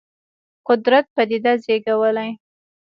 قدرت 0.67 1.05
پدیده 1.15 1.53
زېږولې. 1.63 2.29